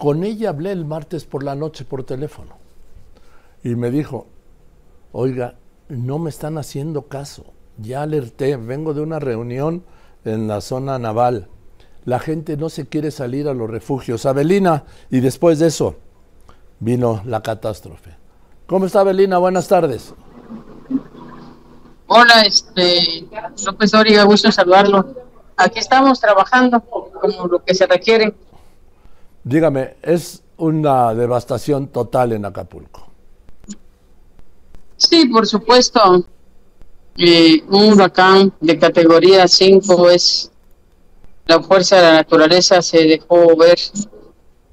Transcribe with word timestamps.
Con 0.00 0.24
ella 0.24 0.48
hablé 0.48 0.72
el 0.72 0.86
martes 0.86 1.26
por 1.26 1.42
la 1.42 1.54
noche 1.54 1.84
por 1.84 2.04
teléfono 2.04 2.56
y 3.62 3.74
me 3.74 3.90
dijo, 3.90 4.28
oiga, 5.12 5.56
no 5.90 6.18
me 6.18 6.30
están 6.30 6.56
haciendo 6.56 7.02
caso, 7.02 7.44
ya 7.76 8.00
alerté, 8.00 8.56
vengo 8.56 8.94
de 8.94 9.02
una 9.02 9.18
reunión 9.18 9.84
en 10.24 10.48
la 10.48 10.62
zona 10.62 10.98
naval, 10.98 11.48
la 12.06 12.18
gente 12.18 12.56
no 12.56 12.70
se 12.70 12.88
quiere 12.88 13.10
salir 13.10 13.46
a 13.46 13.52
los 13.52 13.68
refugios. 13.68 14.24
Abelina, 14.24 14.84
y 15.10 15.20
después 15.20 15.58
de 15.58 15.66
eso 15.66 15.96
vino 16.78 17.20
la 17.26 17.42
catástrofe. 17.42 18.16
¿Cómo 18.66 18.86
está 18.86 19.00
Abelina? 19.00 19.36
Buenas 19.36 19.68
tardes. 19.68 20.14
Hola, 22.06 22.40
este, 22.46 23.28
López 23.66 23.92
Origa, 23.92 24.24
gusto 24.24 24.50
saludarlo. 24.50 25.14
Aquí 25.58 25.78
estamos 25.78 26.18
trabajando 26.20 26.80
como 26.80 27.48
lo 27.48 27.62
que 27.62 27.74
se 27.74 27.86
requiere. 27.86 28.34
Dígame, 29.44 29.96
es 30.02 30.42
una 30.58 31.14
devastación 31.14 31.88
total 31.88 32.32
en 32.32 32.44
Acapulco. 32.44 33.06
Sí, 34.96 35.26
por 35.26 35.46
supuesto. 35.46 36.26
Eh, 37.16 37.64
un 37.68 37.92
huracán 37.92 38.52
de 38.60 38.78
categoría 38.78 39.46
5 39.48 40.10
es 40.10 40.50
la 41.46 41.60
fuerza 41.60 41.96
de 41.96 42.02
la 42.02 42.12
naturaleza 42.12 42.80
se 42.80 43.04
dejó 43.04 43.56
ver 43.56 43.76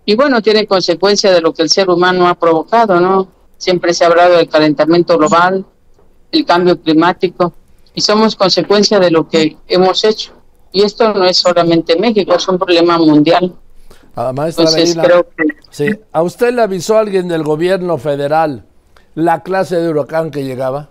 y 0.05 0.15
bueno, 0.15 0.41
tiene 0.41 0.67
consecuencia 0.67 1.31
de 1.31 1.41
lo 1.41 1.51
que 1.53 1.63
el 1.63 1.69
ser 1.69 1.89
humano 1.89 2.27
ha 2.27 2.35
provocado, 2.35 2.99
¿no? 2.99 3.27
Siempre 3.57 3.93
se 3.93 4.05
ha 4.05 4.07
hablado 4.07 4.37
del 4.37 4.47
calentamiento 4.47 5.17
global, 5.17 5.65
el 6.31 6.45
cambio 6.45 6.79
climático 6.79 7.51
y 7.93 8.01
somos 8.01 8.35
consecuencia 8.35 8.99
de 8.99 9.11
lo 9.11 9.27
que 9.27 9.57
hemos 9.67 10.03
hecho. 10.03 10.33
Y 10.71 10.83
esto 10.83 11.13
no 11.13 11.25
es 11.25 11.37
solamente 11.37 11.97
México, 11.97 12.35
es 12.35 12.47
un 12.47 12.59
problema 12.59 12.97
mundial. 12.99 13.53
Ah, 14.19 14.33
maestra 14.33 14.65
sí, 15.69 15.85
¿A 16.11 16.23
usted 16.23 16.51
le 16.51 16.63
avisó 16.63 16.97
alguien 16.97 17.27
del 17.27 17.43
gobierno 17.43 17.99
federal 17.99 18.65
la 19.13 19.43
clase 19.43 19.75
de 19.75 19.89
huracán 19.89 20.31
que 20.31 20.43
llegaba? 20.43 20.89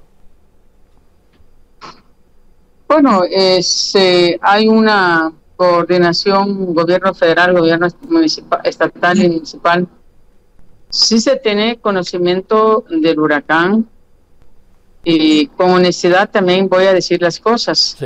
Bueno, 2.87 3.25
es, 3.29 3.97
eh, 3.97 4.39
hay 4.41 4.69
una 4.69 5.33
coordinación 5.57 6.73
gobierno 6.73 7.13
federal, 7.15 7.59
gobierno 7.59 7.89
municipal, 8.09 8.61
estatal 8.63 9.21
y 9.21 9.29
municipal. 9.29 9.89
Sí 10.89 11.21
se 11.21 11.35
tiene 11.35 11.79
conocimiento 11.81 12.85
del 12.89 13.19
huracán, 13.19 13.89
y 15.03 15.49
con 15.49 15.71
honestidad 15.71 16.31
también 16.31 16.69
voy 16.69 16.85
a 16.85 16.93
decir 16.93 17.21
las 17.21 17.41
cosas. 17.41 17.97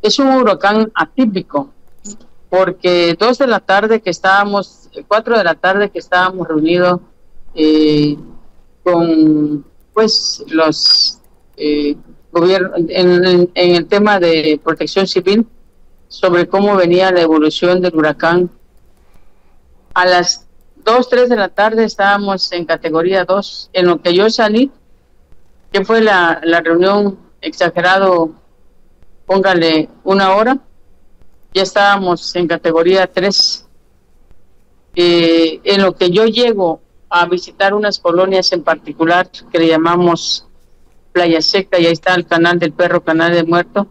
Es 0.00 0.18
un 0.18 0.28
huracán 0.28 0.90
atípico, 0.94 1.73
porque 2.54 3.16
dos 3.18 3.38
de 3.38 3.48
la 3.48 3.58
tarde 3.58 4.00
que 4.00 4.10
estábamos, 4.10 4.88
cuatro 5.08 5.36
de 5.36 5.42
la 5.42 5.56
tarde 5.56 5.90
que 5.90 5.98
estábamos 5.98 6.46
reunidos 6.46 7.00
eh, 7.52 8.16
con 8.84 9.64
pues 9.92 10.44
los 10.46 11.20
eh, 11.56 11.96
gobiernos 12.30 12.78
en, 12.88 13.50
el 13.54 13.86
tema 13.86 14.20
de 14.20 14.60
protección 14.62 15.08
civil 15.08 15.48
sobre 16.06 16.46
cómo 16.46 16.76
venía 16.76 17.10
la 17.10 17.22
evolución 17.22 17.80
del 17.80 17.96
huracán. 17.96 18.48
A 19.92 20.06
las 20.06 20.46
dos, 20.76 21.08
tres 21.08 21.28
de 21.28 21.36
la 21.36 21.48
tarde 21.48 21.82
estábamos 21.82 22.52
en 22.52 22.66
categoría 22.66 23.24
2. 23.24 23.70
En 23.72 23.86
lo 23.86 24.00
que 24.00 24.14
yo 24.14 24.30
salí, 24.30 24.70
que 25.72 25.84
fue 25.84 26.00
la, 26.00 26.40
la 26.44 26.60
reunión 26.60 27.18
exagerado, 27.40 28.30
póngale 29.26 29.88
una 30.04 30.36
hora, 30.36 30.60
ya 31.54 31.62
estábamos 31.62 32.34
en 32.34 32.48
categoría 32.48 33.06
3. 33.06 33.66
Eh, 34.96 35.60
en 35.62 35.82
lo 35.82 35.94
que 35.94 36.10
yo 36.10 36.24
llego 36.26 36.80
a 37.08 37.26
visitar 37.26 37.74
unas 37.74 38.00
colonias 38.00 38.52
en 38.52 38.62
particular 38.62 39.30
que 39.30 39.58
le 39.60 39.68
llamamos 39.68 40.46
Playa 41.12 41.40
Seca, 41.40 41.78
y 41.78 41.86
ahí 41.86 41.92
está 41.92 42.14
el 42.14 42.26
canal 42.26 42.58
del 42.58 42.72
perro, 42.72 43.04
canal 43.04 43.32
del 43.32 43.46
muerto. 43.46 43.86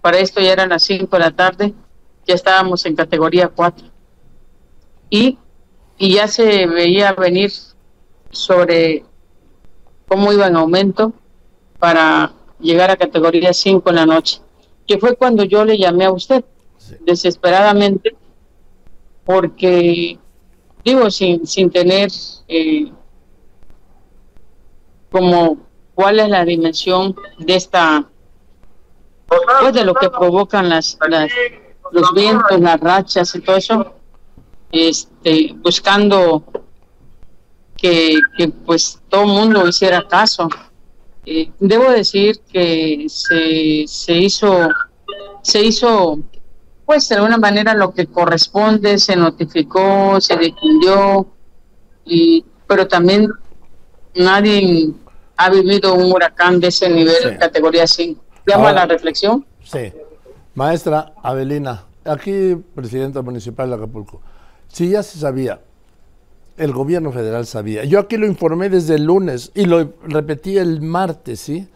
Para 0.00 0.18
esto 0.18 0.40
ya 0.40 0.52
eran 0.52 0.70
las 0.70 0.84
5 0.84 1.14
de 1.16 1.20
la 1.20 1.30
tarde, 1.32 1.74
ya 2.26 2.34
estábamos 2.34 2.86
en 2.86 2.96
categoría 2.96 3.48
4. 3.48 3.86
Y, 5.10 5.38
y 5.98 6.14
ya 6.14 6.28
se 6.28 6.66
veía 6.66 7.12
venir 7.12 7.52
sobre 8.30 9.04
cómo 10.08 10.32
iba 10.32 10.46
en 10.46 10.56
aumento 10.56 11.12
para 11.78 12.32
llegar 12.58 12.90
a 12.90 12.96
categoría 12.96 13.52
5 13.52 13.90
en 13.90 13.96
la 13.96 14.06
noche, 14.06 14.40
que 14.86 14.98
fue 14.98 15.14
cuando 15.14 15.44
yo 15.44 15.62
le 15.66 15.76
llamé 15.76 16.06
a 16.06 16.12
usted 16.12 16.42
desesperadamente, 17.00 18.16
porque 19.24 20.18
digo, 20.84 21.10
sin, 21.10 21.46
sin 21.46 21.70
tener 21.70 22.10
eh, 22.48 22.90
como 25.10 25.58
cuál 25.94 26.20
es 26.20 26.28
la 26.28 26.44
dimensión 26.44 27.16
de 27.38 27.56
esta, 27.56 28.08
pues 29.26 29.74
de 29.74 29.84
lo 29.84 29.94
que 29.94 30.10
provocan 30.10 30.68
las, 30.68 30.98
las 31.08 31.30
los 31.92 32.12
vientos, 32.12 32.60
las 32.60 32.80
rachas 32.80 33.34
y 33.34 33.40
todo 33.40 33.56
eso, 33.56 33.94
este, 34.70 35.54
buscando 35.56 36.44
que, 37.76 38.18
pues 38.64 39.00
todo 39.08 39.22
el 39.22 39.28
mundo 39.28 39.68
hiciera 39.68 40.06
caso. 40.06 40.48
Eh, 41.24 41.50
debo 41.58 41.90
decir 41.90 42.40
que 42.52 43.06
se, 43.08 43.84
se 43.86 44.12
hizo 44.14 44.68
se 45.46 45.62
hizo 45.62 46.18
pues 46.86 47.08
de 47.08 47.16
alguna 47.16 47.36
manera 47.36 47.74
lo 47.74 47.92
que 47.92 48.06
corresponde 48.06 48.98
se 48.98 49.16
notificó 49.16 50.20
se 50.20 50.36
difundió 50.36 51.26
y 52.04 52.44
pero 52.66 52.88
también 52.88 53.28
nadie 54.14 54.90
ha 55.36 55.50
vivido 55.50 55.94
un 55.94 56.12
huracán 56.12 56.60
de 56.60 56.68
ese 56.68 56.88
nivel 56.88 57.36
categoría 57.38 57.86
5 57.86 58.22
llama 58.46 58.72
la 58.72 58.86
reflexión 58.86 59.44
sí 59.62 59.92
maestra 60.54 61.12
Avelina 61.22 61.84
aquí 62.04 62.56
presidenta 62.74 63.20
municipal 63.20 63.68
de 63.68 63.74
Acapulco 63.76 64.22
si 64.68 64.88
ya 64.88 65.02
se 65.02 65.18
sabía 65.18 65.60
el 66.56 66.72
gobierno 66.72 67.12
federal 67.12 67.46
sabía. 67.46 67.84
Yo 67.84 67.98
aquí 67.98 68.16
lo 68.16 68.26
informé 68.26 68.68
desde 68.68 68.94
el 68.94 69.04
lunes 69.04 69.52
y 69.54 69.66
lo 69.66 69.92
repetí 70.02 70.56
el 70.58 70.80
martes, 70.80 71.40
¿sí? 71.40 71.68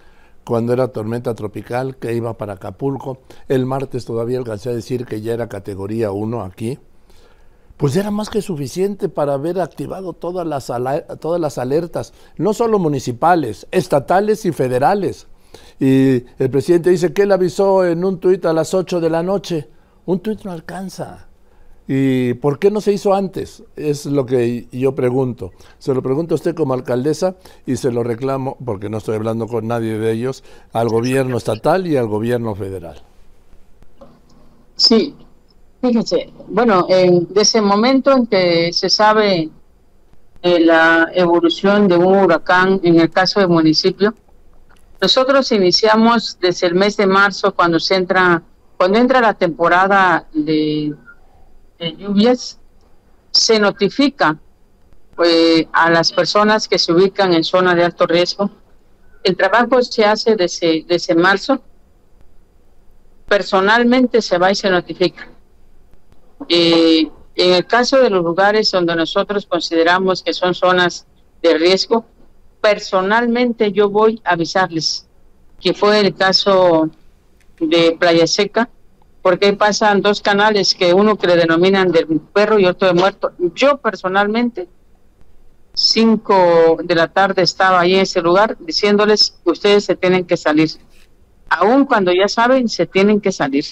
Cuando 0.50 0.72
era 0.72 0.88
tormenta 0.88 1.33
tropical 1.33 1.97
que 1.97 2.12
iba 2.12 2.37
para 2.37 2.55
Acapulco. 2.55 3.19
El 3.47 3.66
martes 3.66 4.05
todavía 4.05 4.37
alcancé 4.37 4.71
a 4.71 4.75
decir 4.75 5.06
que 5.06 5.21
ya 5.21 5.33
era 5.33 5.49
categoría 5.49 6.11
1 6.11 6.43
aquí. 6.43 6.77
Pues 7.77 7.94
era 7.94 8.11
más 8.11 8.31
que 8.31 8.43
suficiente 8.43 9.09
para 9.09 9.34
haber 9.34 9.60
activado 9.60 10.12
todas 10.12 10.44
las, 10.44 10.72
todas 11.21 11.41
las 11.41 11.56
alertas, 11.56 12.12
no 12.37 12.53
solo 12.53 12.81
municipales, 12.81 13.69
estatales 13.71 14.44
y 14.44 14.50
federales. 14.50 15.28
Y 15.78 16.25
el 16.41 16.50
presidente 16.50 16.91
dice 16.91 17.12
que 17.12 17.22
él 17.22 17.31
avisó 17.31 17.87
en 17.87 18.05
un 18.05 18.19
tuit 18.19 18.44
a 18.44 18.53
las 18.53 18.75
8 18.75 18.99
de 18.99 19.09
la 19.09 19.22
noche. 19.22 19.71
Un 20.06 20.19
tuit 20.19 20.43
no 20.43 20.50
alcanza. 20.50 21.30
¿Y 21.93 22.34
por 22.34 22.61
qué 22.61 22.71
no 22.71 22.81
se 22.81 22.93
hizo 22.93 23.15
antes? 23.15 23.65
Es 23.75 24.06
lo 24.06 24.25
que 24.25 24.69
yo 24.71 24.95
pregunto. 24.95 25.51
Se 25.81 25.93
lo 25.93 26.01
pregunto 26.01 26.34
a 26.34 26.37
usted 26.37 26.55
como 26.55 26.73
alcaldesa 26.73 27.34
y 27.67 27.78
se 27.78 27.91
lo 27.91 28.05
reclamo, 28.05 28.56
porque 28.65 28.89
no 28.89 28.99
estoy 28.99 29.17
hablando 29.17 29.49
con 29.49 29.67
nadie 29.67 29.99
de 29.99 30.12
ellos, 30.12 30.45
al 30.73 30.89
gobierno 30.89 31.37
estatal 31.37 31.89
y 31.89 31.97
al 31.97 32.06
gobierno 32.06 32.55
federal. 32.55 33.03
Sí, 34.77 35.17
fíjese, 35.83 36.33
bueno, 36.47 36.87
en, 36.89 37.27
desde 37.27 37.41
ese 37.41 37.61
momento 37.61 38.12
en 38.12 38.28
que 38.28 38.72
se 38.72 38.89
sabe 38.89 39.51
eh, 40.43 40.61
la 40.61 41.11
evolución 41.12 41.89
de 41.89 41.97
un 41.97 42.19
huracán 42.19 42.78
en 42.84 43.01
el 43.01 43.11
caso 43.11 43.41
del 43.41 43.49
municipio, 43.49 44.15
nosotros 45.01 45.51
iniciamos 45.51 46.39
desde 46.41 46.69
el 46.69 46.77
mes 46.77 46.97
de 46.97 47.09
marzo 47.09 47.53
cuando 47.53 47.81
se 47.81 47.97
entra, 47.97 48.45
cuando 48.77 48.97
entra 48.97 49.21
la 49.21 49.34
temporada 49.34 50.28
de 50.33 50.95
lluvias, 51.89 52.59
se 53.31 53.59
notifica 53.59 54.39
pues, 55.15 55.66
a 55.72 55.91
las 55.91 56.13
personas 56.13 56.69
que 56.69 56.78
se 56.78 56.93
ubican 56.93 57.33
en 57.33 57.45
zona 57.45 57.75
de 57.75 57.84
alto 57.84 58.07
riesgo. 58.07 58.51
El 59.22 59.37
trabajo 59.37 59.83
se 59.83 60.04
hace 60.04 60.37
desde, 60.37 60.84
desde 60.87 61.15
marzo. 61.15 61.63
Personalmente 63.28 64.22
se 64.22 64.39
va 64.39 64.51
y 64.51 64.54
se 64.54 64.71
notifica. 64.71 65.28
Eh, 66.49 67.10
en 67.37 67.54
el 67.54 67.66
caso 67.66 67.99
de 67.99 68.10
los 68.10 68.25
lugares 68.25 68.71
donde 68.71 68.97
nosotros 68.97 69.47
consideramos 69.47 70.22
que 70.22 70.33
son 70.33 70.54
zonas 70.54 71.07
de 71.43 71.57
riesgo, 71.57 72.04
personalmente 72.60 73.72
yo 73.72 73.89
voy 73.89 74.21
a 74.25 74.33
avisarles, 74.33 75.07
que 75.60 75.72
fue 75.72 76.01
el 76.01 76.15
caso 76.15 76.91
de 77.59 77.97
Playa 77.99 78.27
Seca, 78.27 78.69
porque 79.22 79.53
pasan 79.53 80.01
dos 80.01 80.21
canales 80.21 80.75
que 80.75 80.95
uno 80.95 81.17
que 81.17 81.27
le 81.27 81.37
denominan 81.37 81.93
de 81.93 82.07
perro 82.33 82.59
y 82.59 82.67
otro 82.67 82.89
de 82.89 82.95
muerto. 82.95 83.33
Yo 83.55 83.78
personalmente, 83.78 84.69
cinco 85.75 86.78
de 86.83 86.95
la 86.95 87.09
tarde 87.09 87.43
estaba 87.43 87.81
ahí 87.81 87.95
en 87.95 88.01
ese 88.01 88.22
lugar 88.22 88.57
diciéndoles 88.59 89.39
que 89.45 89.51
ustedes 89.51 89.84
se 89.84 89.97
tienen 89.97 90.25
que 90.25 90.37
salir. 90.37 90.71
Aún 91.49 91.84
cuando 91.84 92.13
ya 92.13 92.28
saben, 92.28 92.69
se 92.69 92.87
tienen 92.87 93.21
que 93.21 93.33
salir. 93.33 93.65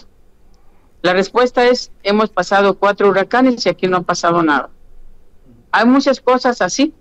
La 1.01 1.13
respuesta 1.13 1.65
es, 1.65 1.93
hemos 2.03 2.29
pasado 2.29 2.77
cuatro 2.77 3.09
huracanes 3.09 3.65
y 3.65 3.69
aquí 3.69 3.87
no 3.87 3.99
ha 3.99 4.03
pasado 4.03 4.43
nada. 4.43 4.71
hay 5.71 5.87
muchas 5.87 6.21
cosas 6.21 6.61
así 6.61 6.93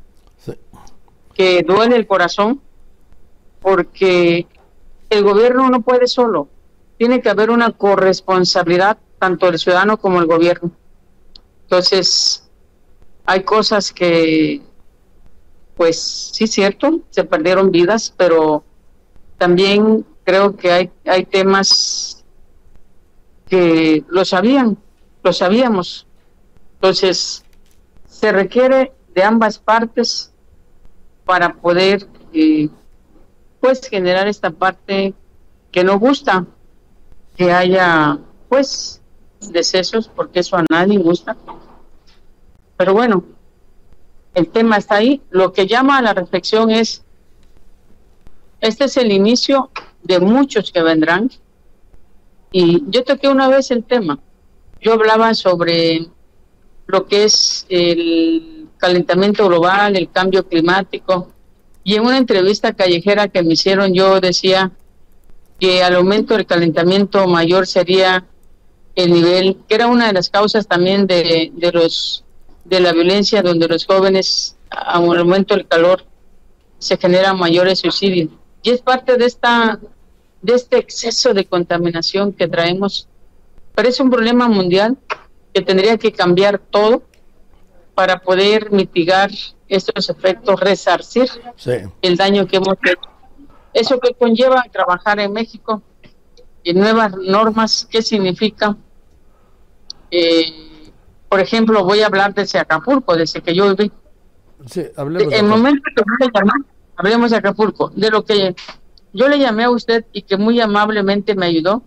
que 1.34 1.64
duele 1.64 1.96
el 1.96 2.08
corazón 2.08 2.62
porque 3.62 4.48
el 5.10 5.24
gobierno 5.24 5.70
no 5.70 5.82
puede 5.82 6.08
solo, 6.08 6.48
tiene 6.98 7.22
que 7.22 7.30
haber 7.30 7.50
una 7.50 7.72
corresponsabilidad 7.72 8.98
tanto 9.20 9.48
del 9.48 9.60
ciudadano 9.60 9.98
como 9.98 10.20
el 10.20 10.26
gobierno. 10.26 10.72
Entonces, 11.64 12.50
hay 13.26 13.44
cosas 13.44 13.92
que, 13.92 14.62
pues 15.76 16.32
sí, 16.34 16.48
cierto, 16.48 17.02
se 17.10 17.24
perdieron 17.24 17.72
vidas, 17.72 18.14
pero 18.16 18.64
también 19.38 20.06
creo 20.24 20.56
que 20.56 20.72
hay, 20.72 20.92
hay 21.06 21.26
temas 21.26 22.26
que 23.48 24.04
lo 24.10 24.26
sabían, 24.26 24.78
lo 25.24 25.34
sabíamos. 25.34 26.08
Entonces, 26.76 27.44
se 28.08 28.32
requiere 28.32 28.94
de 29.14 29.24
ambas 29.24 29.60
partes 29.60 30.34
para 31.26 31.54
poder 31.56 32.08
eh, 32.34 32.70
pues 33.60 33.88
generar 33.90 34.28
esta 34.28 34.52
parte 34.52 35.14
que 35.72 35.84
no 35.84 36.00
gusta 36.00 36.46
que 37.38 37.52
haya 37.52 38.20
pues 38.50 39.02
decesos 39.40 40.10
porque 40.14 40.40
eso 40.40 40.58
a 40.58 40.66
nadie 40.70 40.98
gusta. 40.98 41.38
Pero 42.76 42.94
bueno 42.94 43.24
el 44.38 44.50
tema 44.50 44.78
está 44.78 44.96
ahí. 44.96 45.22
Lo 45.32 45.52
que 45.52 45.66
llama 45.66 45.98
a 45.98 46.02
la 46.02 46.14
reflexión 46.14 46.70
es 46.70 47.04
este 48.62 48.86
es 48.86 48.98
el 48.98 49.12
inicio 49.12 49.72
de 50.04 50.20
muchos 50.20 50.72
que 50.72 50.84
vendrán. 50.84 51.32
Y 52.52 52.84
yo 52.90 53.04
toqué 53.04 53.28
una 53.28 53.48
vez 53.48 53.72
el 53.72 53.84
tema. 53.84 54.20
Yo 54.80 54.94
hablaba 54.94 55.34
sobre 55.34 56.08
lo 56.86 57.08
que 57.08 57.24
es 57.24 57.66
el 57.70 58.70
calentamiento 58.78 59.48
global, 59.48 59.96
el 59.96 60.12
cambio 60.12 60.48
climático. 60.48 61.32
Y 61.84 61.96
en 61.96 62.06
una 62.06 62.18
entrevista 62.18 62.74
callejera 62.74 63.30
que 63.30 63.42
me 63.42 63.54
hicieron 63.54 63.94
yo 63.94 64.22
decía 64.22 64.72
que 65.60 65.84
al 65.84 65.96
aumento 65.96 66.36
del 66.36 66.46
calentamiento 66.46 67.28
mayor 67.28 67.68
sería 67.68 68.26
el 68.96 69.12
nivel, 69.12 69.58
que 69.68 69.76
era 69.76 69.88
una 69.88 70.08
de 70.08 70.14
las 70.14 70.30
causas 70.30 70.68
también 70.68 71.08
de, 71.08 71.52
de 71.54 71.72
los 71.72 72.24
de 72.66 72.80
la 72.82 72.92
violencia 72.92 73.42
donde 73.42 73.68
los 73.68 73.86
jóvenes 73.86 74.58
a 74.70 75.00
un 75.00 75.18
aumento 75.18 75.56
del 75.56 75.68
calor 75.68 76.04
se 76.80 76.98
generan 76.98 77.38
mayores 77.38 77.80
suicidios. 77.80 78.30
Y 78.62 78.72
es 78.72 78.82
parte 78.82 79.18
de 79.18 79.26
esta 79.26 79.80
de 80.42 80.54
este 80.54 80.78
exceso 80.78 81.34
de 81.34 81.46
contaminación 81.46 82.34
que 82.34 82.48
traemos. 82.48 83.08
Pero 83.76 83.90
es 83.90 84.00
un 84.00 84.10
problema 84.10 84.48
mundial 84.48 84.98
que 85.54 85.62
tendría 85.62 85.98
que 85.98 86.12
cambiar 86.12 86.60
todo 86.60 87.04
para 87.96 88.20
poder 88.20 88.72
mitigar 88.72 89.32
estos 89.68 90.10
efectos, 90.10 90.60
resarcir 90.60 91.30
el 92.02 92.16
daño 92.16 92.48
que 92.48 92.58
hemos 92.58 92.78
hecho. 92.86 93.10
Eso 93.78 94.00
que 94.00 94.12
conlleva 94.16 94.64
trabajar 94.72 95.20
en 95.20 95.32
México 95.32 95.84
y 96.64 96.74
nuevas 96.74 97.16
normas, 97.16 97.88
¿qué 97.88 98.02
significa? 98.02 98.76
Eh, 100.10 100.90
por 101.30 101.40
ejemplo, 101.40 101.84
voy 101.84 102.02
a 102.02 102.08
hablar 102.08 102.34
de 102.34 102.58
Acapulco, 102.58 103.16
desde 103.16 103.40
que 103.40 103.54
yo 103.54 103.76
viví. 103.76 103.92
Sí, 104.66 104.84
hablemos 104.96 105.32
el 105.32 105.46
momento 105.46 105.84
que 105.96 106.02
yo 106.02 106.26
le 106.26 106.32
llamé, 106.34 106.66
hablemos 106.96 107.30
de 107.30 107.38
Acapulco, 107.38 107.92
de 107.96 108.10
lo 108.10 108.26
que 108.26 108.56
yo 109.14 109.28
le 109.28 109.38
llamé 109.38 109.66
a 109.66 109.70
usted 109.70 110.06
y 110.12 110.24
que 110.24 110.38
muy 110.38 110.60
amablemente 110.60 111.36
me 111.36 111.46
ayudó. 111.46 111.84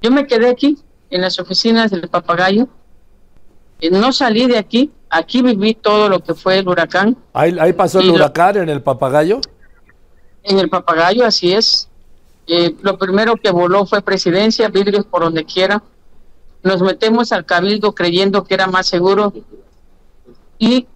Yo 0.00 0.10
me 0.10 0.26
quedé 0.26 0.48
aquí, 0.48 0.78
en 1.10 1.20
las 1.20 1.38
oficinas 1.38 1.90
del 1.90 2.08
papagayo, 2.08 2.66
no 3.92 4.10
salí 4.12 4.46
de 4.46 4.56
aquí, 4.56 4.90
aquí 5.10 5.42
viví 5.42 5.74
todo 5.74 6.08
lo 6.08 6.20
que 6.20 6.32
fue 6.32 6.60
el 6.60 6.66
huracán. 6.66 7.14
¿Ahí, 7.34 7.74
pasó 7.74 8.00
el 8.00 8.08
huracán 8.08 8.56
en 8.56 8.70
el 8.70 8.80
papagayo? 8.80 9.42
En 10.48 10.58
el 10.58 10.68
papagayo, 10.70 11.24
así 11.26 11.52
es. 11.52 11.88
Eh, 12.46 12.74
lo 12.80 12.96
primero 12.96 13.36
que 13.36 13.50
voló 13.50 13.84
fue 13.84 14.00
presidencia, 14.00 14.68
vidrios 14.68 15.04
por 15.04 15.22
donde 15.22 15.44
quiera. 15.44 15.82
Nos 16.62 16.80
metemos 16.80 17.32
al 17.32 17.44
cabildo 17.44 17.94
creyendo 17.94 18.44
que 18.44 18.54
era 18.54 18.66
más 18.66 18.86
seguro 18.86 19.32
y 20.58 20.86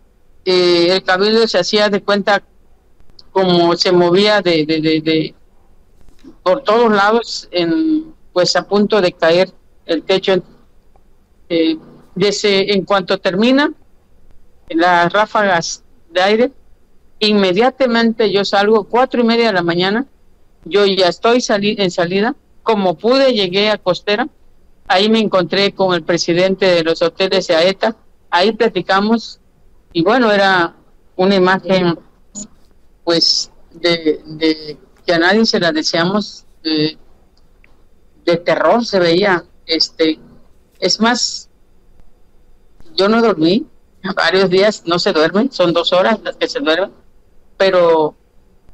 eh, 0.46 0.88
el 0.90 1.02
cabildo 1.04 1.46
se 1.46 1.58
hacía 1.58 1.88
de 1.90 2.02
cuenta 2.02 2.42
como 3.30 3.76
se 3.76 3.92
movía 3.92 4.40
de, 4.40 4.64
de, 4.66 4.80
de, 4.80 5.34
por 6.42 6.62
todos 6.62 6.90
lados, 6.90 7.48
en, 7.50 8.14
pues 8.32 8.56
a 8.56 8.66
punto 8.66 9.00
de 9.00 9.12
caer 9.12 9.50
el 9.86 10.02
techo. 10.02 10.42
Eh, 11.48 11.78
en 12.14 12.84
cuanto 12.84 13.18
termina 13.18 13.72
las 14.68 15.12
ráfagas 15.12 15.82
de 16.10 16.22
aire, 16.22 16.52
inmediatamente 17.28 18.32
yo 18.32 18.44
salgo 18.44 18.84
cuatro 18.84 19.20
y 19.20 19.24
media 19.24 19.46
de 19.46 19.52
la 19.52 19.62
mañana, 19.62 20.06
yo 20.64 20.84
ya 20.86 21.08
estoy 21.08 21.44
en 21.48 21.90
salida, 21.90 22.34
como 22.62 22.96
pude 22.96 23.32
llegué 23.32 23.70
a 23.70 23.78
Costera, 23.78 24.28
ahí 24.88 25.08
me 25.08 25.20
encontré 25.20 25.72
con 25.72 25.94
el 25.94 26.02
presidente 26.02 26.66
de 26.66 26.82
los 26.82 27.00
hoteles 27.02 27.46
de 27.46 27.54
AETA, 27.54 27.96
ahí 28.30 28.52
platicamos 28.52 29.40
y 29.92 30.02
bueno, 30.02 30.30
era 30.32 30.74
una 31.16 31.34
imagen 31.34 31.98
pues 33.04 33.50
de, 33.72 34.20
de 34.24 34.78
que 35.04 35.12
a 35.12 35.18
nadie 35.18 35.44
se 35.44 35.60
la 35.60 35.72
deseamos, 35.72 36.44
de, 36.62 36.96
de 38.24 38.36
terror 38.36 38.84
se 38.84 38.98
veía, 38.98 39.44
este, 39.66 40.18
es 40.80 41.00
más, 41.00 41.48
yo 42.96 43.08
no 43.08 43.20
dormí, 43.22 43.66
varios 44.16 44.50
días 44.50 44.82
no 44.86 44.98
se 44.98 45.12
duermen, 45.12 45.52
son 45.52 45.72
dos 45.72 45.92
horas 45.92 46.20
las 46.22 46.36
que 46.36 46.48
se 46.48 46.60
duermen, 46.60 46.92
pero, 47.56 48.14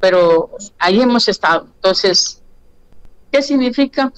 pero 0.01 0.51
ahí 0.79 1.01
hemos 1.01 1.29
estado. 1.29 1.69
Entonces, 1.77 2.43
¿qué 3.31 3.43
significa 3.43 4.13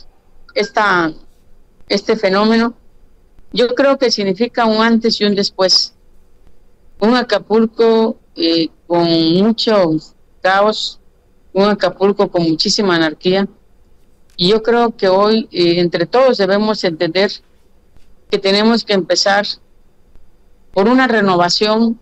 esta, 0.55 1.13
este 1.89 2.17
fenómeno? 2.17 2.75
Yo 3.53 3.75
creo 3.75 3.99
que 3.99 4.11
significa 4.11 4.67
un 4.67 4.83
antes 4.83 5.21
y 5.21 5.25
un 5.25 5.35
después. 5.35 5.95
Un 7.01 7.15
Acapulco 7.15 8.17
eh, 8.37 8.69
con 8.87 9.05
mucho 9.05 9.91
caos, 10.41 11.01
un 11.53 11.65
Acapulco 11.65 12.31
con 12.31 12.43
muchísima 12.43 12.95
anarquía. 12.95 13.49
Y 14.37 14.49
yo 14.49 14.63
creo 14.63 14.97
que 14.97 15.09
hoy 15.09 15.49
eh, 15.51 15.81
entre 15.81 16.07
todos 16.07 16.39
debemos 16.39 16.83
entender 16.85 17.31
que 18.31 18.39
tenemos 18.39 18.85
que 18.85 18.93
empezar 18.93 19.45
por 20.73 20.89
una 20.89 21.07
renovación 21.09 21.99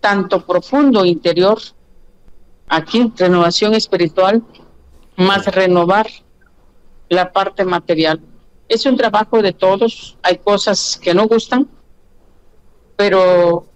tanto 0.00 0.44
profundo 0.44 1.04
interior, 1.04 1.58
aquí 2.68 3.12
renovación 3.16 3.74
espiritual, 3.74 4.42
más 5.16 5.46
renovar 5.46 6.06
la 7.08 7.32
parte 7.32 7.64
material. 7.64 8.20
Es 8.68 8.86
un 8.86 8.96
trabajo 8.96 9.42
de 9.42 9.52
todos, 9.52 10.16
hay 10.22 10.38
cosas 10.38 10.98
que 11.02 11.12
no 11.12 11.26
gustan, 11.26 11.68
pero 12.96 13.66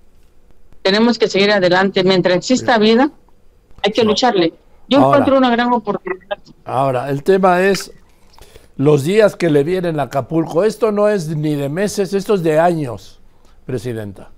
tenemos 0.83 1.19
que 1.19 1.28
seguir 1.28 1.50
adelante. 1.50 2.04
Mientras 2.04 2.37
exista 2.37 2.78
vida, 2.78 3.11
hay 3.83 3.93
que 3.93 4.04
lucharle. 4.04 4.54
Yo 4.88 4.99
encuentro 4.99 5.37
una 5.37 5.50
gran 5.50 5.73
oportunidad. 5.73 6.38
Ahora, 6.64 7.11
el 7.11 7.23
tema 7.23 7.62
es 7.62 7.90
los 8.76 9.04
días 9.04 9.35
que 9.35 9.50
le 9.50 9.64
vienen 9.64 9.99
a 9.99 10.04
Acapulco. 10.04 10.62
Esto 10.64 10.93
no 10.93 11.09
es 11.09 11.28
ni 11.28 11.54
de 11.54 11.69
meses, 11.69 12.12
esto 12.12 12.35
es 12.35 12.43
de 12.43 12.61
años. 12.61 13.21
Presidenta. 13.64 14.34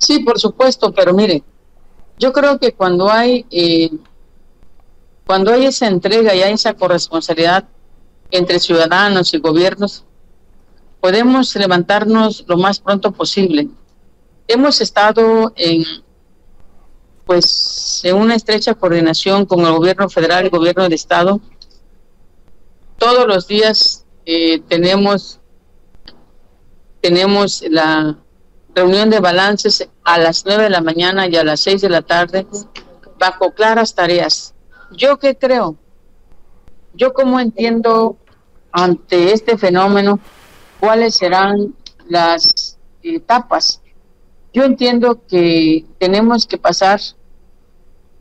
Sí, 0.00 0.20
por 0.20 0.40
supuesto, 0.40 0.92
pero 0.92 1.12
mire, 1.12 1.44
yo 2.18 2.32
creo 2.32 2.58
que 2.58 2.72
cuando 2.72 3.10
hay 3.10 3.44
eh, 3.50 3.90
cuando 5.26 5.52
hay 5.52 5.66
esa 5.66 5.86
entrega 5.86 6.34
y 6.34 6.42
hay 6.42 6.54
esa 6.54 6.74
corresponsabilidad 6.74 7.68
entre 8.30 8.58
ciudadanos 8.58 9.32
y 9.34 9.38
gobiernos, 9.38 10.04
podemos 11.00 11.54
levantarnos 11.54 12.44
lo 12.48 12.56
más 12.56 12.80
pronto 12.80 13.12
posible. 13.12 13.68
Hemos 14.48 14.80
estado 14.80 15.52
en 15.54 15.84
pues 17.26 18.00
en 18.04 18.16
una 18.16 18.34
estrecha 18.34 18.74
coordinación 18.74 19.44
con 19.44 19.60
el 19.60 19.72
gobierno 19.72 20.08
federal 20.08 20.42
y 20.42 20.46
el 20.46 20.50
gobierno 20.50 20.82
del 20.82 20.94
estado. 20.94 21.40
Todos 22.98 23.26
los 23.26 23.46
días 23.46 24.04
eh, 24.24 24.60
tenemos 24.66 25.38
tenemos 27.02 27.62
la 27.68 28.18
reunión 28.80 29.10
de 29.10 29.20
balances 29.20 29.86
a 30.04 30.18
las 30.18 30.44
9 30.46 30.64
de 30.64 30.70
la 30.70 30.80
mañana 30.80 31.26
y 31.26 31.36
a 31.36 31.44
las 31.44 31.60
6 31.60 31.82
de 31.82 31.90
la 31.90 32.00
tarde 32.00 32.46
bajo 33.18 33.52
claras 33.52 33.94
tareas. 33.94 34.54
¿Yo 34.92 35.18
qué 35.18 35.36
creo? 35.36 35.76
Yo 36.94 37.12
como 37.12 37.38
entiendo 37.38 38.16
ante 38.72 39.32
este 39.32 39.58
fenómeno 39.58 40.18
cuáles 40.80 41.16
serán 41.16 41.74
las 42.08 42.78
etapas. 43.02 43.82
Yo 44.54 44.64
entiendo 44.64 45.26
que 45.28 45.84
tenemos 45.98 46.46
que 46.46 46.56
pasar, 46.56 47.00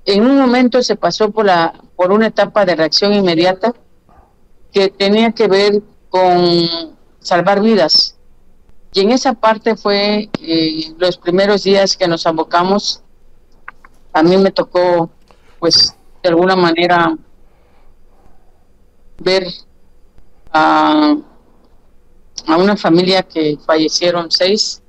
en 0.05 0.25
un 0.25 0.37
momento 0.37 0.83
se 0.83 0.97
pasó 0.97 1.31
por, 1.31 1.45
la, 1.45 1.73
por 1.95 2.11
una 2.11 2.27
etapa 2.27 2.65
de 2.65 2.75
reacción 2.75 3.13
inmediata 3.13 3.73
que 4.73 4.89
tenía 4.89 5.31
que 5.31 5.47
ver 5.47 5.81
con 6.09 6.97
salvar 7.21 7.61
vidas, 7.61 8.18
Y 8.91 9.01
en 9.01 9.11
esa 9.11 9.33
parte 9.33 9.75
fue 9.75 10.29
eh, 10.41 10.93
los 10.97 11.17
primeros 11.17 11.63
días 11.63 11.95
que 11.95 12.07
nos 12.07 12.25
abocamos. 12.25 13.03
A 14.13 14.23
mí 14.23 14.35
me 14.37 14.51
tocó, 14.51 15.11
pues, 15.59 15.95
de 16.23 16.29
alguna 16.29 16.55
manera 16.55 17.15
ver 19.19 19.45
a, 20.51 21.15
a 22.47 22.57
una 22.57 22.75
familia 22.75 23.21
que 23.23 23.57
fallecieron 23.65 24.31
seis 24.31 24.81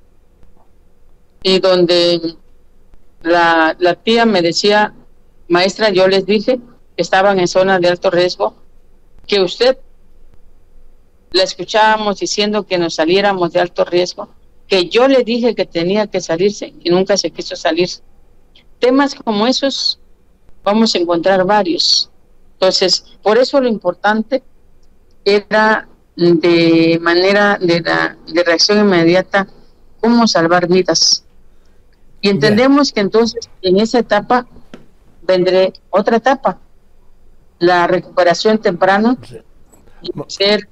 y 1.42 1.58
donde 1.58 2.36
la, 3.22 3.76
la 3.78 3.94
tía 3.94 4.24
me 4.24 4.40
decía, 4.40 4.94
maestra, 5.48 5.90
yo 5.90 6.08
les 6.08 6.24
dije 6.24 6.58
que 6.96 7.02
estaban 7.02 7.38
en 7.38 7.48
zona 7.48 7.78
de 7.78 7.88
alto 7.88 8.10
riesgo, 8.10 8.54
que 9.26 9.40
usted 9.40 9.78
la 11.32 11.42
escuchábamos 11.42 12.18
diciendo 12.18 12.64
que 12.64 12.78
nos 12.78 12.94
saliéramos 12.94 13.52
de 13.52 13.60
alto 13.60 13.84
riesgo, 13.84 14.28
que 14.66 14.88
yo 14.88 15.08
le 15.08 15.24
dije 15.24 15.54
que 15.54 15.66
tenía 15.66 16.06
que 16.06 16.20
salirse 16.20 16.74
y 16.80 16.90
nunca 16.90 17.16
se 17.16 17.30
quiso 17.30 17.56
salir. 17.56 17.88
Temas 18.78 19.14
como 19.14 19.46
esos 19.46 20.00
vamos 20.62 20.94
a 20.94 20.98
encontrar 20.98 21.44
varios. 21.44 22.10
Entonces, 22.54 23.04
por 23.22 23.38
eso 23.38 23.60
lo 23.60 23.68
importante 23.68 24.42
era 25.24 25.88
de 26.16 26.98
manera 27.00 27.58
de, 27.60 27.80
de 27.80 28.44
reacción 28.44 28.78
inmediata 28.80 29.46
cómo 30.00 30.26
salvar 30.26 30.66
vidas. 30.66 31.24
Y 32.20 32.28
entendemos 32.28 32.92
que 32.92 33.00
entonces 33.00 33.48
en 33.62 33.80
esa 33.80 33.98
etapa 34.00 34.46
vendré 35.22 35.72
otra 35.90 36.16
etapa, 36.16 36.58
la 37.58 37.86
recuperación 37.86 38.58
temprana 38.58 39.16
y 40.02 40.10
hacer 40.20 40.68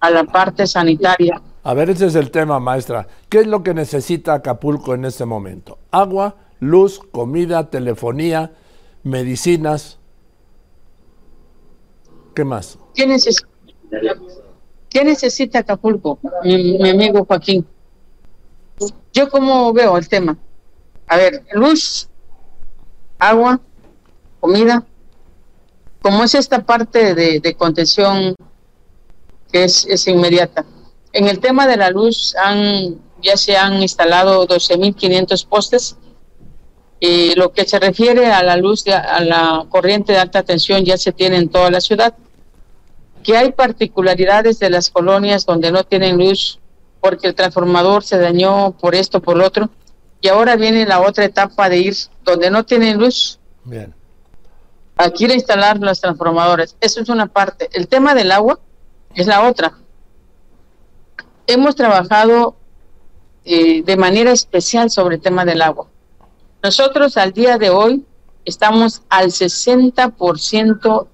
a 0.00 0.10
la 0.10 0.24
parte 0.24 0.66
sanitaria. 0.66 1.40
A 1.64 1.74
ver, 1.74 1.90
ese 1.90 2.06
es 2.06 2.14
el 2.16 2.30
tema, 2.30 2.58
maestra. 2.58 3.06
¿Qué 3.28 3.40
es 3.40 3.46
lo 3.46 3.62
que 3.62 3.72
necesita 3.72 4.34
Acapulco 4.34 4.94
en 4.94 5.04
este 5.04 5.24
momento? 5.24 5.78
Agua, 5.90 6.36
luz, 6.58 7.00
comida, 7.12 7.70
telefonía, 7.70 8.52
medicinas. 9.04 9.98
¿Qué 12.34 12.44
más? 12.44 12.78
¿Qué 12.94 13.06
necesita, 13.06 13.48
¿Qué 14.88 15.04
necesita 15.04 15.60
Acapulco, 15.60 16.18
mi, 16.42 16.78
mi 16.78 16.90
amigo 16.90 17.24
Joaquín? 17.24 17.66
Yo 19.12 19.28
como 19.30 19.72
veo 19.72 19.96
el 19.96 20.08
tema. 20.08 20.36
A 21.06 21.16
ver, 21.16 21.44
luz, 21.52 22.08
agua, 23.18 23.60
comida, 24.40 24.84
como 26.02 26.24
es 26.24 26.34
esta 26.34 26.64
parte 26.64 27.14
de, 27.14 27.54
contención 27.54 28.34
que 29.50 29.64
es, 29.64 30.06
inmediata. 30.08 30.66
En 31.12 31.28
el 31.28 31.38
tema 31.38 31.66
de 31.66 31.76
la 31.76 31.90
luz 31.90 32.34
han 32.36 33.00
ya 33.22 33.36
se 33.36 33.56
han 33.56 33.80
instalado 33.80 34.48
12.500 34.48 35.46
postes. 35.46 35.96
Y 36.98 37.34
lo 37.34 37.52
que 37.52 37.64
se 37.64 37.78
refiere 37.78 38.32
a 38.32 38.42
la 38.42 38.56
luz, 38.56 38.84
a 38.88 39.20
la 39.20 39.66
corriente 39.68 40.12
de 40.12 40.18
alta 40.18 40.42
tensión 40.42 40.84
ya 40.84 40.96
se 40.96 41.12
tiene 41.12 41.36
en 41.36 41.48
toda 41.48 41.70
la 41.70 41.80
ciudad. 41.80 42.14
Que 43.22 43.36
hay 43.36 43.52
particularidades 43.52 44.58
de 44.58 44.70
las 44.70 44.90
colonias 44.90 45.46
donde 45.46 45.70
no 45.70 45.84
tienen 45.84 46.18
luz 46.18 46.58
porque 47.00 47.28
el 47.28 47.34
transformador 47.34 48.04
se 48.04 48.18
dañó 48.18 48.72
por 48.72 48.94
esto, 48.94 49.20
por 49.20 49.40
otro. 49.40 49.70
Y 50.20 50.28
ahora 50.28 50.56
viene 50.56 50.86
la 50.86 51.00
otra 51.00 51.24
etapa 51.24 51.68
de 51.68 51.78
ir 51.78 51.96
donde 52.24 52.50
no 52.50 52.64
tienen 52.64 52.98
luz. 52.98 53.38
Bien 53.64 53.94
aquí 54.96 55.24
a 55.24 55.34
instalar 55.34 55.78
los 55.78 56.00
transformadores. 56.00 56.76
Eso 56.80 57.00
es 57.00 57.08
una 57.08 57.26
parte. 57.26 57.68
El 57.72 57.88
tema 57.88 58.14
del 58.14 58.32
agua 58.32 58.58
es 59.14 59.26
la 59.26 59.48
otra. 59.48 59.78
Hemos 61.46 61.74
trabajado 61.74 62.56
eh, 63.44 63.82
de 63.82 63.96
manera 63.96 64.30
especial 64.30 64.90
sobre 64.90 65.16
el 65.16 65.20
tema 65.20 65.44
del 65.44 65.62
agua. 65.62 65.88
Nosotros 66.62 67.16
al 67.16 67.32
día 67.32 67.58
de 67.58 67.70
hoy 67.70 68.04
estamos 68.44 69.02
al 69.08 69.30
60% 69.30 71.06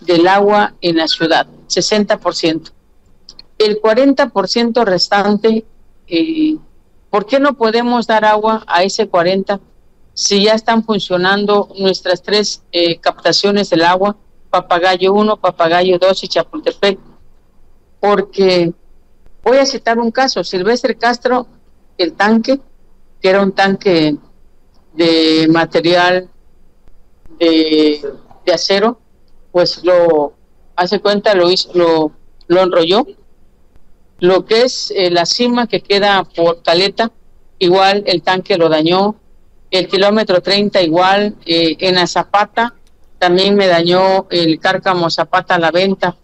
del 0.00 0.26
agua 0.26 0.74
en 0.80 0.96
la 0.96 1.06
ciudad, 1.06 1.46
60%. 1.68 2.72
El 3.58 3.80
40% 3.82 4.84
restante, 4.84 5.66
eh, 6.06 6.56
¿por 7.10 7.26
qué 7.26 7.38
no 7.38 7.54
podemos 7.54 8.06
dar 8.06 8.24
agua 8.24 8.64
a 8.66 8.82
ese 8.82 9.10
40%? 9.10 9.60
Si 10.14 10.44
ya 10.44 10.54
están 10.54 10.84
funcionando 10.84 11.68
nuestras 11.78 12.22
tres 12.22 12.62
eh, 12.72 12.98
captaciones 12.98 13.70
del 13.70 13.82
agua, 13.82 14.16
Papagayo 14.50 15.12
1, 15.12 15.36
Papagayo 15.36 15.98
2 15.98 16.24
y 16.24 16.28
Chapultepec. 16.28 16.98
Porque 18.00 18.72
voy 19.42 19.58
a 19.58 19.66
citar 19.66 19.98
un 19.98 20.10
caso, 20.10 20.42
Silvestre 20.42 20.96
Castro, 20.96 21.46
el 21.98 22.14
tanque, 22.14 22.60
que 23.20 23.28
era 23.28 23.42
un 23.42 23.52
tanque 23.52 24.16
de 24.94 25.46
material 25.48 26.28
de, 27.38 28.02
acero, 28.52 28.98
pues 29.52 29.84
lo 29.84 30.34
hace 30.74 30.98
cuenta, 30.98 31.34
lo 31.34 31.50
hizo, 31.50 31.70
lo, 31.74 32.12
lo 32.48 32.62
enrolló. 32.62 33.06
Lo 34.18 34.44
que 34.44 34.62
es 34.62 34.92
eh, 34.94 35.10
la 35.10 35.24
cima 35.24 35.66
que 35.66 35.80
queda 35.80 36.24
por 36.24 36.62
caleta, 36.62 37.12
igual 37.58 38.02
el 38.06 38.22
tanque 38.22 38.58
lo 38.58 38.68
dañó, 38.68 39.14
el 39.70 39.88
kilómetro 39.88 40.40
30 40.40 40.82
igual, 40.82 41.36
eh, 41.46 41.76
en 41.78 41.94
la 41.94 42.06
Zapata 42.06 42.74
también 43.18 43.54
me 43.54 43.66
dañó 43.66 44.26
el 44.30 44.58
cárcamo 44.58 45.10
Zapata 45.10 45.56
a 45.56 45.58
la 45.58 45.70
venta. 45.70 46.16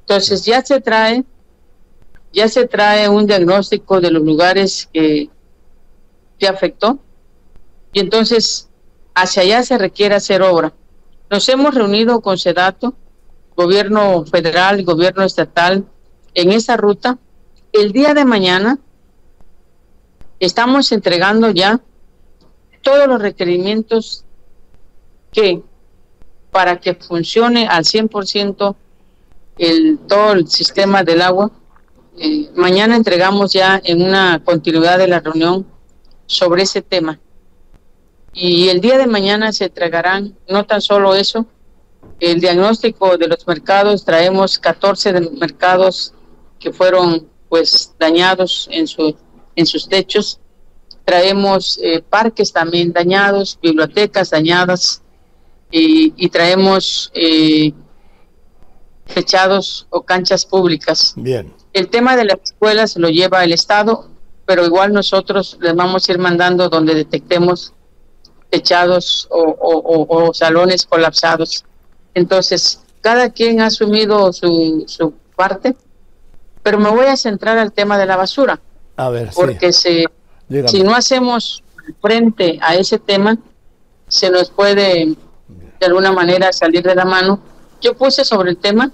Entonces 0.00 0.44
ya 0.44 0.62
se 0.64 0.80
trae, 0.80 1.24
ya 2.32 2.48
se 2.48 2.66
trae 2.66 3.08
un 3.08 3.26
diagnóstico 3.26 4.00
de 4.00 4.10
los 4.10 4.22
lugares 4.22 4.88
que, 4.92 5.30
que 6.38 6.48
afectó 6.48 6.98
y 7.92 8.00
entonces 8.00 8.68
hacia 9.14 9.42
allá 9.42 9.62
se 9.62 9.78
requiere 9.78 10.14
hacer 10.14 10.42
obra. 10.42 10.72
Nos 11.30 11.48
hemos 11.48 11.74
reunido 11.74 12.20
con 12.20 12.36
SEDATO, 12.36 12.94
gobierno 13.56 14.24
federal, 14.24 14.82
gobierno 14.84 15.22
estatal, 15.22 15.86
en 16.34 16.50
esa 16.50 16.76
ruta. 16.76 17.18
El 17.72 17.92
día 17.92 18.14
de 18.14 18.24
mañana 18.24 18.78
estamos 20.40 20.90
entregando 20.90 21.50
ya 21.50 21.80
todos 22.82 23.06
los 23.08 23.20
requerimientos 23.20 24.24
que 25.32 25.62
para 26.50 26.80
que 26.80 26.94
funcione 26.94 27.66
al 27.68 27.84
100% 27.84 28.74
el, 29.58 29.98
todo 30.08 30.32
el 30.32 30.48
sistema 30.48 31.04
del 31.04 31.22
agua. 31.22 31.50
Eh, 32.18 32.50
mañana 32.54 32.96
entregamos 32.96 33.52
ya 33.52 33.80
en 33.84 34.02
una 34.02 34.42
continuidad 34.44 34.98
de 34.98 35.08
la 35.08 35.20
reunión 35.20 35.66
sobre 36.26 36.62
ese 36.62 36.82
tema. 36.82 37.20
Y 38.32 38.68
el 38.68 38.80
día 38.80 38.98
de 38.98 39.06
mañana 39.06 39.52
se 39.52 39.66
entregarán 39.66 40.36
no 40.48 40.64
tan 40.64 40.80
solo 40.80 41.14
eso, 41.14 41.46
el 42.20 42.40
diagnóstico 42.40 43.16
de 43.16 43.28
los 43.28 43.46
mercados, 43.46 44.04
traemos 44.04 44.58
14 44.58 45.12
de 45.12 45.30
mercados 45.30 46.12
que 46.58 46.72
fueron 46.72 47.26
pues 47.48 47.94
dañados 47.98 48.68
en, 48.70 48.86
su, 48.86 49.16
en 49.56 49.66
sus 49.66 49.88
techos 49.88 50.38
traemos 51.10 51.76
eh, 51.82 52.04
parques 52.08 52.52
también 52.52 52.92
dañados, 52.92 53.58
bibliotecas 53.60 54.30
dañadas 54.30 55.02
y, 55.68 56.28
traemos 56.28 57.10
eh, 57.14 57.72
fechados 59.06 59.88
o 59.90 60.02
canchas 60.02 60.46
públicas. 60.46 61.14
Bien. 61.16 61.52
El 61.72 61.88
tema 61.88 62.16
de 62.16 62.26
las 62.26 62.38
escuelas 62.44 62.96
lo 62.96 63.08
lleva 63.08 63.42
el 63.42 63.52
Estado, 63.52 64.08
pero 64.46 64.64
igual 64.64 64.92
nosotros 64.92 65.58
les 65.60 65.74
vamos 65.74 66.08
a 66.08 66.12
ir 66.12 66.18
mandando 66.20 66.68
donde 66.68 66.94
detectemos 66.94 67.72
techados 68.48 69.26
o, 69.32 70.30
salones 70.32 70.86
colapsados. 70.86 71.64
Entonces, 72.14 72.84
cada 73.00 73.30
quien 73.30 73.60
ha 73.60 73.66
asumido 73.66 74.32
su, 74.32 74.84
su 74.86 75.12
parte, 75.34 75.74
pero 76.62 76.78
me 76.78 76.90
voy 76.90 77.06
a 77.06 77.16
centrar 77.16 77.58
al 77.58 77.72
tema 77.72 77.98
de 77.98 78.06
la 78.06 78.16
basura. 78.16 78.60
A 78.96 79.08
ver, 79.08 79.30
porque 79.34 79.72
se 79.72 80.06
si 80.66 80.82
no 80.82 80.94
hacemos 80.94 81.62
frente 82.00 82.58
a 82.60 82.74
ese 82.74 82.98
tema, 82.98 83.38
se 84.08 84.30
nos 84.30 84.50
puede 84.50 85.14
de 85.80 85.86
alguna 85.86 86.12
manera 86.12 86.52
salir 86.52 86.82
de 86.82 86.94
la 86.94 87.04
mano. 87.04 87.40
Yo 87.80 87.96
puse 87.96 88.24
sobre 88.24 88.50
el 88.50 88.56
tema, 88.56 88.92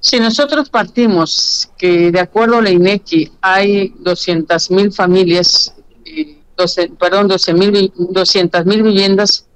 si 0.00 0.18
nosotros 0.18 0.70
partimos 0.70 1.70
que 1.76 2.10
de 2.10 2.20
acuerdo 2.20 2.56
a 2.56 2.62
la 2.62 2.70
INECI 2.70 3.32
hay 3.42 3.94
200 3.98 4.70
mil 4.70 4.92
familias, 4.92 5.74
eh, 6.06 6.38
12, 6.56 6.92
perdón, 6.98 7.28
12 7.28 7.52
mil, 7.54 7.92
200 7.96 8.64
mil 8.64 8.82
viviendas, 8.82 9.46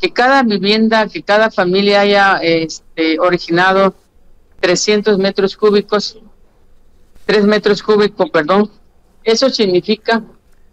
que 0.00 0.12
cada 0.12 0.42
vivienda, 0.42 1.08
que 1.08 1.22
cada 1.22 1.50
familia 1.50 2.00
haya 2.00 2.38
este, 2.42 3.18
originado 3.18 3.94
300 4.60 5.18
metros 5.18 5.56
cúbicos, 5.56 6.18
3 7.26 7.44
metros 7.46 7.82
cúbicos, 7.82 8.30
perdón, 8.30 8.70
eso 9.24 9.50
significa 9.50 10.22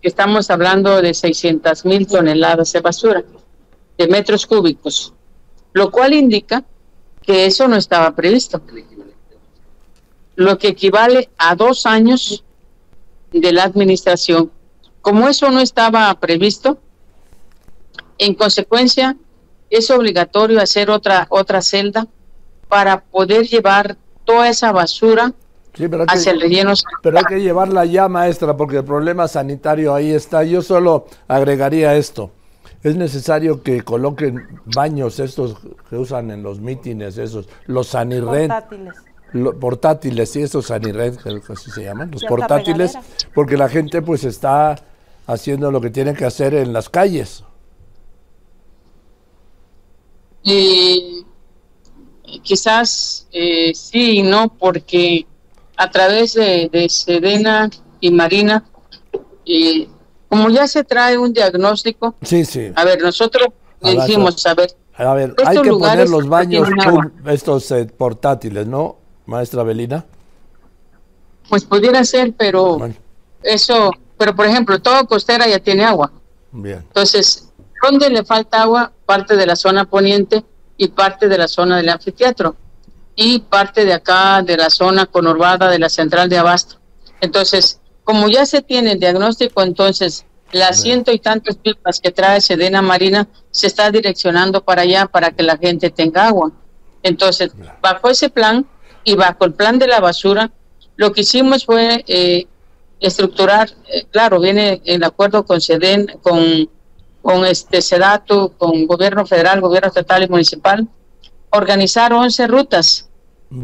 que 0.01 0.07
estamos 0.07 0.49
hablando 0.49 1.01
de 1.01 1.13
600 1.13 1.85
mil 1.85 2.07
toneladas 2.07 2.71
de 2.71 2.79
basura, 2.79 3.23
de 3.97 4.07
metros 4.07 4.45
cúbicos, 4.45 5.13
lo 5.73 5.91
cual 5.91 6.13
indica 6.13 6.63
que 7.21 7.45
eso 7.45 7.67
no 7.67 7.75
estaba 7.75 8.15
previsto. 8.15 8.61
lo 10.35 10.57
que 10.57 10.69
equivale 10.69 11.29
a 11.37 11.53
dos 11.53 11.85
años 11.85 12.45
de 13.31 13.51
la 13.51 13.63
administración. 13.63 14.49
Como 15.01 15.27
eso 15.27 15.51
no 15.51 15.59
estaba 15.59 16.17
previsto, 16.17 16.79
en 18.17 18.35
consecuencia, 18.35 19.17
es 19.69 19.91
obligatorio 19.91 20.61
hacer 20.61 20.89
otra, 20.89 21.27
otra 21.29 21.61
celda 21.61 22.07
para 22.69 23.01
poder 23.01 23.47
llevar 23.47 23.97
toda 24.23 24.47
esa 24.47 24.71
basura 24.71 25.33
hacia 26.07 26.31
el 26.31 26.41
relleno. 26.41 26.73
Pero 27.03 27.17
hay 27.17 27.23
que 27.25 27.41
llevarla 27.41 27.85
ya, 27.85 28.07
maestra, 28.07 28.55
porque 28.55 28.77
el 28.77 28.83
problema 28.83 29.27
sanitario 29.27 29.93
ahí 29.93 30.11
está. 30.11 30.43
Yo 30.43 30.61
solo 30.61 31.07
agregaría 31.27 31.95
esto. 31.95 32.31
Es 32.81 32.95
necesario 32.95 33.61
que 33.61 33.81
coloquen 33.81 34.47
baños 34.73 35.19
estos 35.19 35.57
que 35.89 35.97
usan 35.97 36.31
en 36.31 36.43
los 36.43 36.59
mítines, 36.59 37.17
esos, 37.17 37.49
los 37.65 37.87
sanirred. 37.87 38.47
Portátiles. 38.47 38.93
portátiles, 39.59 40.29
sí, 40.29 40.41
esos 40.43 40.67
sanirred, 40.67 41.17
así 41.49 41.71
se 41.71 41.83
llaman, 41.83 42.09
los 42.09 42.23
portátiles, 42.23 42.97
porque 43.35 43.57
la 43.57 43.67
gente 43.67 44.01
pues 44.01 44.23
está 44.23 44.77
haciendo 45.27 45.71
lo 45.71 45.81
que 45.81 45.89
tiene 45.89 46.13
que 46.13 46.23
hacer 46.25 46.53
en 46.53 46.71
las 46.71 46.87
calles. 46.87 47.43
Y 50.41 51.25
quizás 52.43 53.27
eh, 53.31 53.73
sí 53.75 54.19
y 54.19 54.23
no, 54.23 54.47
porque 54.57 55.27
a 55.79 55.89
través 55.89 56.33
de, 56.33 56.87
Sedena 56.89 57.69
y 58.01 58.11
Marina, 58.11 58.65
y 59.45 59.87
como 60.27 60.49
ya 60.49 60.67
se 60.67 60.83
trae 60.83 61.17
un 61.17 61.31
diagnóstico, 61.31 62.15
sí, 62.21 62.43
sí. 62.43 62.69
a 62.75 62.83
ver, 62.83 63.01
nosotros 63.01 63.47
dijimos, 63.81 64.45
a 64.45 64.55
ver, 64.55 64.75
a 64.97 65.13
ver 65.13 65.33
hay 65.45 65.61
que 65.61 65.69
poner 65.69 66.09
los 66.09 66.27
baños, 66.27 66.67
estos 67.27 67.71
eh, 67.71 67.85
portátiles, 67.85 68.67
¿no, 68.67 68.97
maestra 69.25 69.63
Belina? 69.63 70.05
Pues 71.47 71.63
pudiera 71.63 72.03
ser, 72.03 72.33
pero 72.37 72.77
eso, 73.41 73.91
pero 74.17 74.35
por 74.35 74.47
ejemplo, 74.47 74.81
todo 74.81 75.07
costera 75.07 75.47
ya 75.47 75.59
tiene 75.59 75.85
agua. 75.85 76.11
Bien. 76.51 76.79
Entonces, 76.79 77.53
¿dónde 77.81 78.09
le 78.09 78.25
falta 78.25 78.63
agua? 78.63 78.91
Parte 79.05 79.37
de 79.37 79.45
la 79.45 79.55
zona 79.55 79.85
poniente 79.85 80.43
y 80.75 80.89
parte 80.89 81.29
de 81.29 81.37
la 81.37 81.47
zona 81.47 81.77
del 81.77 81.87
anfiteatro 81.87 82.57
y 83.21 83.39
parte 83.39 83.83
de 83.83 83.91
acá 83.91 84.41
de 84.41 84.55
la 84.55 84.69
zona 84.69 85.05
conurbada 85.05 85.69
de 85.69 85.77
la 85.77 85.89
central 85.89 86.29
de 86.29 86.37
abasto. 86.37 86.77
Entonces, 87.19 87.81
como 88.05 88.29
ya 88.29 88.45
se 88.45 88.61
tiene 88.61 88.93
el 88.93 88.99
diagnóstico, 88.99 89.61
entonces 89.61 90.25
las 90.53 90.81
ciento 90.81 91.11
y 91.11 91.19
tantas 91.19 91.57
pipas 91.57 91.99
que 91.99 92.11
trae 92.11 92.39
Sedena 92.39 92.81
Marina 92.81 93.27
se 93.51 93.67
está 93.67 93.91
direccionando 93.91 94.63
para 94.63 94.83
allá 94.83 95.05
para 95.05 95.31
que 95.31 95.43
la 95.43 95.57
gente 95.57 95.89
tenga 95.89 96.27
agua. 96.27 96.53
Entonces, 97.03 97.51
bajo 97.81 98.09
ese 98.09 98.29
plan 98.29 98.65
y 99.03 99.15
bajo 99.15 99.43
el 99.43 99.53
plan 99.53 99.77
de 99.79 99.87
la 99.87 99.99
basura, 99.99 100.49
lo 100.95 101.11
que 101.11 101.21
hicimos 101.21 101.65
fue 101.65 102.05
eh, 102.07 102.47
estructurar, 103.01 103.69
eh, 103.89 104.05
claro, 104.09 104.39
viene 104.39 104.81
en 104.85 105.03
acuerdo 105.03 105.43
con 105.43 105.59
Seden, 105.59 106.07
con, 106.21 106.69
con 107.21 107.45
este 107.45 107.81
Sedato, 107.81 108.53
con 108.57 108.87
gobierno 108.87 109.25
federal, 109.25 109.59
gobierno 109.59 109.89
estatal 109.89 110.23
y 110.23 110.29
municipal, 110.29 110.87
organizar 111.51 112.13
11 112.13 112.47
rutas 112.47 113.08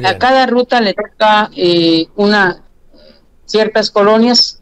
a 0.03 0.17
cada 0.17 0.45
ruta 0.45 0.81
le 0.81 0.93
toca 0.93 1.49
eh, 1.55 2.07
una 2.15 2.63
ciertas 3.45 3.91
colonias 3.91 4.61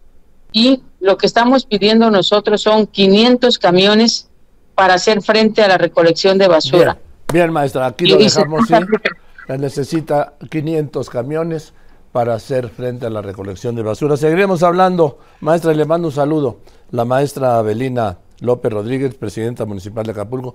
y 0.52 0.84
lo 1.00 1.18
que 1.18 1.26
estamos 1.26 1.66
pidiendo 1.66 2.12
nosotros 2.12 2.62
son 2.62 2.88
500 2.88 3.58
camiones 3.58 4.30
para 4.76 4.96
hacer 4.96 5.22
frente 5.22 5.62
a 5.62 5.68
la 5.68 5.78
recolección 5.78 6.38
de 6.38 6.48
basura. 6.48 6.98
Bien, 7.32 7.52
maestra, 7.52 7.88
aquí 7.88 8.06
lo 8.06 8.18
dejamos. 8.18 8.68
¿sí? 8.68 8.74
Necesita 9.58 10.34
500 10.50 11.10
camiones 11.10 11.74
para 12.12 12.36
hacer 12.36 12.70
frente 12.70 13.08
a 13.08 13.10
la 13.10 13.22
recolección 13.22 13.76
de 13.76 13.82
basura. 13.82 14.18
Seguiremos 14.18 14.62
hablando, 14.64 15.20
maestra, 15.42 15.74
y 15.74 15.76
le 15.76 15.86
mando 15.86 16.10
un 16.10 16.14
saludo. 16.14 16.60
La 16.92 17.06
maestra 17.06 17.58
Abelina 17.58 18.20
López 18.40 18.72
Rodríguez, 18.72 19.16
presidenta 19.16 19.66
municipal 19.66 20.06
de 20.06 20.12
Acapulco. 20.12 20.52